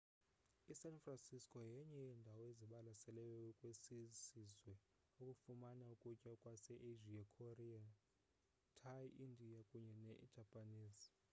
i-san 0.73 0.97
francisco 1.05 1.57
yenye 1.73 1.97
yeendawo 2.05 2.43
ezibalaseleyo 2.51 3.39
kwesisizwe 3.59 4.73
ukufumana 5.19 5.83
ukutya 5.95 6.31
kwase 6.41 6.73
asia 6.89 7.23
korean 7.35 7.87
thai 8.79 9.07
indian 9.25 9.63
kunye 9.69 9.93
ne-japanese 10.03 11.05